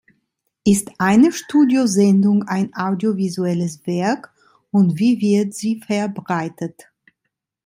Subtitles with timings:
[0.65, 4.33] Ist eine Studiosendung ein audiovisuelles Werk,
[4.71, 6.87] und wie wird sie verbreitet?